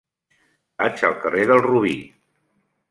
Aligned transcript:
Vaig 0.83 1.03
al 1.11 1.15
carrer 1.27 1.45
del 1.53 1.63
Robí. 1.69 1.95